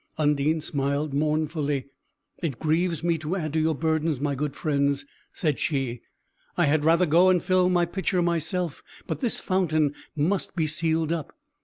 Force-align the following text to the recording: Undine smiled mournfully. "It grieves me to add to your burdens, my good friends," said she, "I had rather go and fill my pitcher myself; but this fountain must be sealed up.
Undine 0.17 0.61
smiled 0.61 1.13
mournfully. 1.13 1.85
"It 2.41 2.57
grieves 2.57 3.03
me 3.03 3.19
to 3.19 3.35
add 3.35 3.53
to 3.53 3.59
your 3.59 3.75
burdens, 3.75 4.19
my 4.19 4.33
good 4.33 4.55
friends," 4.55 5.05
said 5.31 5.59
she, 5.59 6.01
"I 6.57 6.65
had 6.65 6.83
rather 6.83 7.05
go 7.05 7.29
and 7.29 7.39
fill 7.39 7.69
my 7.69 7.85
pitcher 7.85 8.19
myself; 8.23 8.81
but 9.05 9.21
this 9.21 9.39
fountain 9.39 9.93
must 10.15 10.55
be 10.55 10.65
sealed 10.65 11.13
up. 11.13 11.33